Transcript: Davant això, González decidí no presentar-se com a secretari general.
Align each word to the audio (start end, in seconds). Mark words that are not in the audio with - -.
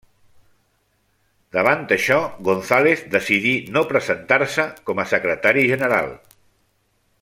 Davant 1.57 1.83
això, 1.97 2.17
González 2.49 3.05
decidí 3.17 3.53
no 3.77 3.87
presentar-se 3.95 4.69
com 4.91 5.05
a 5.05 5.09
secretari 5.15 5.71
general. 5.75 6.15